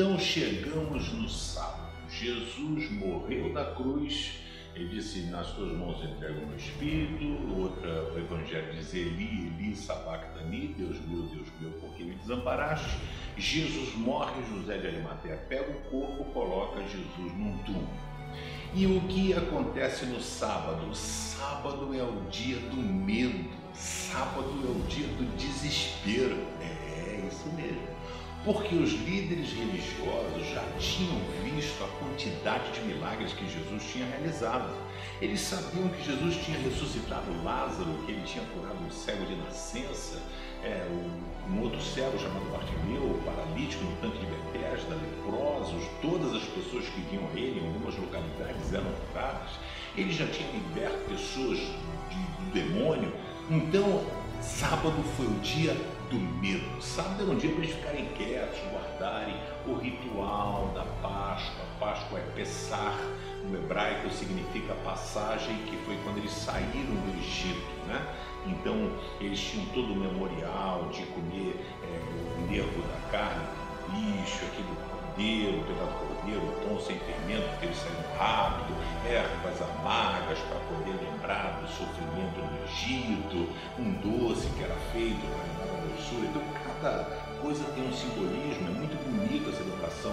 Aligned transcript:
Então 0.00 0.18
chegamos 0.18 1.12
no 1.12 1.28
sábado. 1.28 1.92
Jesus 2.08 2.90
morreu 2.90 3.52
na 3.52 3.66
cruz. 3.66 4.32
Ele 4.74 4.88
disse: 4.88 5.24
Nas 5.24 5.48
tuas 5.48 5.76
mãos 5.76 6.02
entrego 6.02 6.40
o 6.40 6.46
meu 6.46 6.56
espírito. 6.56 7.22
Outra, 7.60 8.10
o 8.10 8.18
Evangelho 8.18 8.72
diz: 8.72 8.94
Eli, 8.94 9.52
Eli, 9.58 9.76
sabactani, 9.76 10.68
Deus 10.68 10.98
meu, 11.06 11.24
Deus 11.24 11.48
meu, 11.60 11.72
por 11.72 11.90
que 11.90 12.04
me 12.04 12.14
desamparaste? 12.14 12.96
Jesus 13.36 13.94
morre, 13.96 14.42
José 14.48 14.78
de 14.78 14.86
Arimateia 14.86 15.36
pega 15.36 15.70
o 15.70 15.90
corpo, 15.90 16.24
coloca 16.32 16.80
Jesus 16.80 17.34
num 17.36 17.58
túmulo. 17.58 17.90
E 18.72 18.86
o 18.86 19.02
que 19.02 19.34
acontece 19.34 20.06
no 20.06 20.18
sábado? 20.18 20.94
Sábado 20.94 21.94
é 21.94 22.02
o 22.02 22.22
dia 22.30 22.56
do 22.56 22.76
medo, 22.78 23.50
sábado 23.74 24.48
é 24.64 24.70
o 24.70 24.82
dia 24.88 25.08
do 25.08 25.36
desespero. 25.36 26.38
É, 26.62 26.64
é 26.64 27.28
isso 27.30 27.46
mesmo 27.54 27.99
porque 28.44 28.74
os 28.74 28.92
líderes 28.92 29.52
religiosos 29.52 30.48
já 30.48 30.64
tinham 30.78 31.20
visto 31.44 31.84
a 31.84 31.88
quantidade 31.98 32.72
de 32.72 32.80
milagres 32.82 33.32
que 33.32 33.44
Jesus 33.44 33.82
tinha 33.92 34.06
realizado. 34.06 34.72
Eles 35.20 35.40
sabiam 35.40 35.88
que 35.88 36.02
Jesus 36.02 36.36
tinha 36.42 36.58
ressuscitado 36.58 37.30
Lázaro, 37.44 37.92
que 38.06 38.12
ele 38.12 38.22
tinha 38.22 38.44
curado 38.46 38.82
um 38.82 38.90
cego 38.90 39.26
de 39.26 39.36
nascença, 39.36 40.22
é, 40.64 40.86
um 41.50 41.60
outro 41.60 41.80
cego 41.82 42.18
chamado 42.18 42.50
Bartimeu, 42.50 43.20
paralítico 43.24 43.84
no 43.84 43.96
tanque 43.96 44.18
de 44.18 44.26
Betesda, 44.26 44.94
leprosos, 44.94 45.84
todas 46.00 46.34
as 46.34 46.44
pessoas 46.44 46.86
que 46.86 47.00
vinham 47.10 47.28
a 47.28 47.38
ele 47.38 47.60
em 47.60 47.66
algumas 47.66 47.94
localidades 47.96 48.72
eram 48.72 48.90
curadas. 49.08 49.50
Ele 49.96 50.12
já 50.12 50.26
tinha 50.26 50.50
liberto 50.50 50.98
pessoas 51.10 51.58
de, 51.58 52.16
do 52.16 52.52
demônio. 52.54 53.12
Então, 53.50 54.06
sábado 54.40 55.02
foi 55.16 55.26
o 55.26 55.40
dia 55.40 55.76
do 56.10 56.16
medo. 56.16 56.82
Sábado 56.82 57.22
era 57.22 57.30
um 57.30 57.36
dia 57.36 57.50
para 57.50 57.62
eles 57.62 57.76
ficarem 57.76 58.04
quietos, 58.16 58.58
guardarem 58.72 59.36
o 59.66 59.74
ritual 59.74 60.72
da 60.74 60.84
Páscoa. 61.00 61.64
Páscoa 61.78 62.18
é 62.18 62.22
Pessar, 62.34 62.98
no 63.48 63.56
hebraico 63.56 64.10
significa 64.10 64.74
passagem, 64.84 65.56
que 65.66 65.76
foi 65.86 65.96
quando 66.04 66.18
eles 66.18 66.32
saíram 66.32 66.94
do 66.94 67.18
Egito, 67.18 67.86
né? 67.86 68.14
Então 68.46 68.92
eles 69.20 69.38
tinham 69.38 69.66
todo 69.66 69.92
o 69.92 69.96
memorial 69.96 70.88
de 70.92 71.02
comer 71.06 71.54
é, 71.82 72.38
o 72.38 72.50
nervo 72.50 72.82
da 72.82 73.10
carne, 73.10 73.46
do 73.86 73.92
bicho, 73.92 74.44
aquele 74.46 74.99
cordeiro, 75.20 75.60
o 75.60 75.64
pedaço 75.64 75.92
do 75.92 76.16
cordeiro, 76.16 76.40
pão 76.66 76.80
sem 76.80 76.98
fermento, 76.98 77.48
porque 77.50 77.66
eles 77.66 77.76
saíram 77.76 78.18
rápido, 78.18 78.74
ervas 79.06 79.60
amargas 79.60 80.38
para 80.38 80.58
poder 80.60 80.96
lembrar 81.04 81.60
do 81.60 81.68
sofrimento 81.68 82.40
no 82.40 82.64
Egito, 82.64 83.48
um 83.78 83.92
doce 84.00 84.48
que 84.56 84.64
era 84.64 84.76
feito 84.92 85.20
para 85.20 85.66
dar 85.66 85.76
a 85.76 85.86
doçura. 85.86 86.26
Então 86.26 86.42
cada 86.80 87.04
coisa 87.42 87.64
tem 87.74 87.86
um 87.86 87.92
simbolismo, 87.92 88.68
é 88.68 88.72
muito 88.72 88.96
bonita 89.04 89.50
a 89.50 89.52
celebração 89.52 90.12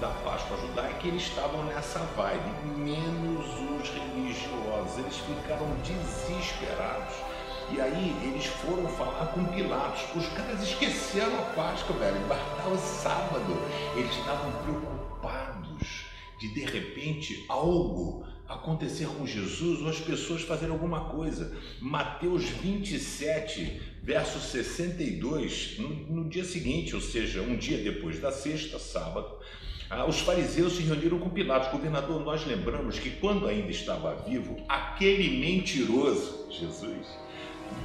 da 0.00 0.08
Páscoa 0.08 0.56
judaica 0.58 1.00
e 1.04 1.08
eles 1.08 1.22
estavam 1.22 1.64
nessa 1.64 1.98
vibe, 2.16 2.50
menos 2.76 3.46
os 3.46 3.90
religiosos, 3.90 4.98
eles 4.98 5.18
ficaram 5.18 5.66
desesperados 5.82 7.33
e 7.72 7.80
aí 7.80 8.16
eles 8.22 8.46
foram 8.46 8.86
falar 8.88 9.26
com 9.32 9.44
Pilatos. 9.46 10.02
Os 10.14 10.28
caras 10.34 10.62
esqueceram 10.62 11.38
a 11.38 11.42
Páscoa, 11.54 11.96
velho. 11.96 12.16
Estava 12.20 12.78
sábado. 12.78 13.56
Eles 13.96 14.10
estavam 14.10 14.52
preocupados 14.62 16.04
de 16.38 16.48
de 16.48 16.64
repente 16.64 17.44
algo 17.48 18.26
acontecer 18.48 19.06
com 19.06 19.26
Jesus 19.26 19.80
ou 19.80 19.88
as 19.88 20.00
pessoas 20.00 20.42
fazerem 20.42 20.72
alguma 20.72 21.06
coisa. 21.06 21.56
Mateus 21.80 22.44
27, 22.44 23.80
verso 24.02 24.38
62, 24.38 25.78
no, 25.78 25.88
no 25.88 26.28
dia 26.28 26.44
seguinte, 26.44 26.94
ou 26.94 27.00
seja, 27.00 27.40
um 27.40 27.56
dia 27.56 27.78
depois 27.78 28.20
da 28.20 28.30
sexta, 28.30 28.78
sábado, 28.78 29.38
ah, 29.88 30.06
os 30.06 30.20
fariseus 30.20 30.74
se 30.74 30.82
reuniram 30.82 31.18
com 31.18 31.30
Pilatos. 31.30 31.70
Governador, 31.70 32.22
nós 32.24 32.44
lembramos 32.46 32.98
que 32.98 33.10
quando 33.12 33.46
ainda 33.46 33.70
estava 33.70 34.14
vivo, 34.16 34.56
aquele 34.68 35.38
mentiroso, 35.38 36.46
Jesus, 36.50 37.06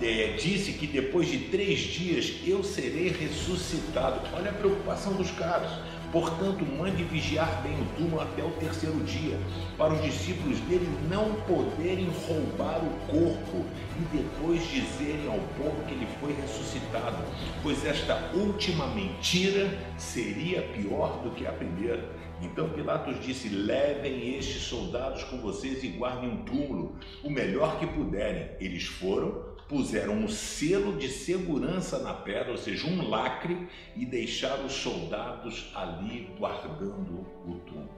é, 0.00 0.36
disse 0.38 0.72
que 0.72 0.86
depois 0.86 1.28
de 1.28 1.38
três 1.38 1.80
dias 1.80 2.34
eu 2.46 2.62
serei 2.62 3.08
ressuscitado. 3.08 4.20
Olha 4.34 4.50
a 4.50 4.54
preocupação 4.54 5.14
dos 5.14 5.30
caras. 5.32 5.70
Portanto, 6.10 6.64
mande 6.64 7.04
vigiar 7.04 7.62
bem 7.62 7.74
o 7.74 7.84
túmulo 7.96 8.22
até 8.22 8.42
o 8.42 8.50
terceiro 8.52 8.98
dia, 9.00 9.38
para 9.76 9.92
os 9.92 10.02
discípulos 10.02 10.58
dele 10.60 10.88
não 11.10 11.34
poderem 11.42 12.08
roubar 12.26 12.78
o 12.78 12.90
corpo 13.06 13.66
e 13.98 14.16
depois 14.16 14.66
dizerem 14.70 15.26
ao 15.26 15.38
povo 15.58 15.84
que 15.86 15.92
ele 15.92 16.08
foi 16.18 16.32
ressuscitado, 16.32 17.18
pois 17.62 17.84
esta 17.84 18.30
última 18.34 18.86
mentira 18.86 19.68
seria 19.98 20.62
pior 20.62 21.22
do 21.22 21.30
que 21.32 21.46
a 21.46 21.52
primeira. 21.52 22.08
Então 22.40 22.70
Pilatos 22.70 23.22
disse: 23.22 23.50
Levem 23.50 24.34
estes 24.36 24.62
soldados 24.62 25.24
com 25.24 25.38
vocês 25.42 25.84
e 25.84 25.88
guardem 25.88 26.30
um 26.30 26.42
túmulo, 26.44 26.96
o 27.22 27.28
melhor 27.28 27.78
que 27.78 27.86
puderem. 27.86 28.48
Eles 28.60 28.84
foram, 28.84 29.42
puseram 29.68 30.14
um 30.14 30.28
selo 30.28 30.96
de 30.96 31.08
segurança 31.08 31.98
na 31.98 32.14
pedra, 32.14 32.52
ou 32.52 32.56
seja, 32.56 32.86
um 32.86 33.08
lacre, 33.08 33.68
e 33.94 34.06
deixaram 34.06 34.64
os 34.64 34.72
soldados 34.72 35.70
ali 35.74 36.30
guardando 36.38 37.26
o 37.46 37.60
túmulo. 37.66 37.90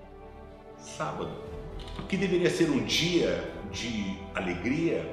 Sábado, 0.77 1.31
que 2.09 2.17
deveria 2.17 2.51
ser 2.51 2.71
um 2.71 2.85
dia 2.85 3.53
de 3.71 4.19
alegria, 4.35 5.09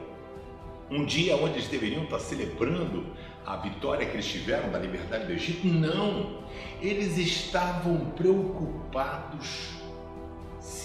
um 0.89 1.05
dia 1.05 1.35
onde 1.35 1.55
eles 1.55 1.67
deveriam 1.67 2.05
estar 2.05 2.19
celebrando 2.19 3.05
a 3.45 3.57
vitória 3.57 4.05
que 4.05 4.13
eles 4.13 4.25
tiveram 4.25 4.71
da 4.71 4.79
liberdade 4.79 5.25
do 5.25 5.33
Egito. 5.33 5.67
Não! 5.67 6.43
Eles 6.81 7.17
estavam 7.17 8.11
preocupados 8.11 9.76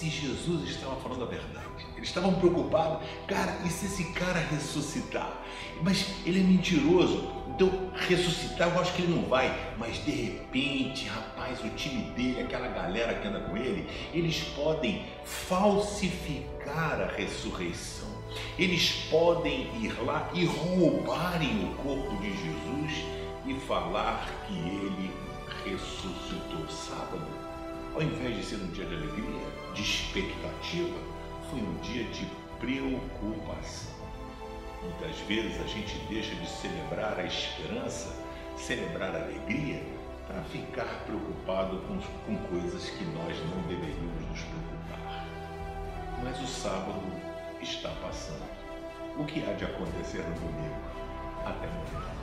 se 0.03 0.09
Jesus 0.09 0.69
estava 0.69 0.95
falando 0.97 1.23
a 1.23 1.27
verdade. 1.27 1.85
Eles 1.95 2.09
estavam 2.09 2.33
preocupados, 2.35 3.07
cara, 3.27 3.57
e 3.65 3.69
se 3.69 3.85
esse 3.85 4.11
cara 4.11 4.39
ressuscitar? 4.39 5.41
Mas 5.81 6.07
ele 6.25 6.41
é 6.41 6.43
mentiroso, 6.43 7.31
então 7.47 7.91
ressuscitar 8.07 8.69
eu 8.69 8.81
acho 8.81 8.93
que 8.93 9.03
ele 9.03 9.15
não 9.15 9.23
vai. 9.29 9.75
Mas 9.77 10.03
de 10.03 10.11
repente, 10.11 11.07
rapaz, 11.07 11.63
o 11.63 11.69
time 11.69 12.11
dele, 12.11 12.41
aquela 12.41 12.67
galera 12.67 13.13
que 13.13 13.27
anda 13.27 13.39
com 13.41 13.55
ele, 13.55 13.87
eles 14.13 14.41
podem 14.55 15.05
falsificar 15.23 16.99
a 17.01 17.15
ressurreição. 17.15 18.11
Eles 18.57 19.07
podem 19.09 19.69
ir 19.81 19.93
lá 20.03 20.29
e 20.33 20.45
roubarem 20.45 21.65
o 21.65 21.75
corpo 21.75 22.17
de 22.17 22.31
Jesus 22.31 23.05
e 23.45 23.53
falar 23.67 24.27
que 24.47 24.53
ele 24.53 25.11
ressuscitou 25.63 26.67
sábado. 26.67 27.52
Ao 27.93 28.01
invés 28.01 28.35
de 28.35 28.43
ser 28.43 28.55
um 28.55 28.67
dia 28.71 28.85
de 28.85 28.95
alegria, 28.95 29.47
de 29.75 29.81
expectativa, 29.83 30.97
foi 31.49 31.59
um 31.59 31.75
dia 31.81 32.03
de 32.05 32.25
preocupação. 32.59 33.93
Muitas 34.81 35.19
vezes 35.27 35.61
a 35.61 35.67
gente 35.67 35.95
deixa 36.09 36.33
de 36.33 36.49
celebrar 36.49 37.19
a 37.19 37.23
esperança, 37.23 38.15
celebrar 38.57 39.15
a 39.15 39.23
alegria, 39.23 39.83
para 40.27 40.41
ficar 40.45 41.03
preocupado 41.05 41.77
com, 41.87 41.99
com 42.25 42.37
coisas 42.47 42.89
que 42.89 43.03
nós 43.05 43.37
não 43.51 43.61
deveríamos 43.67 44.27
nos 44.27 44.41
preocupar. 44.41 45.27
Mas 46.23 46.41
o 46.41 46.47
sábado 46.47 47.03
está 47.61 47.89
passando. 48.01 48.49
O 49.17 49.25
que 49.25 49.43
há 49.45 49.53
de 49.53 49.65
acontecer 49.65 50.23
no 50.23 50.35
domingo? 50.35 50.81
Até 51.45 51.67
amanhã. 51.67 52.22